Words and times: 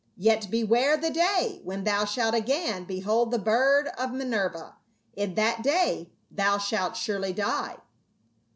Yet, 0.17 0.49
beware 0.49 0.97
the 0.97 1.11
day 1.11 1.59
when 1.63 1.83
thou 1.83 2.05
shalt 2.05 2.33
again 2.33 2.85
behold 2.85 3.29
the 3.29 3.37
bird 3.37 3.87
of 3.99 4.11
Minerva; 4.11 4.77
in 5.15 5.35
that 5.35 5.61
day 5.61 6.09
thou 6.31 6.57
shalt 6.57 6.97
surely 6.97 7.33
die." 7.33 7.77